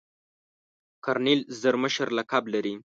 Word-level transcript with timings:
کرنیل 1.03 1.41
زر 1.59 1.75
مشر 1.83 2.07
لقب 2.17 2.43
لري. 2.53 2.75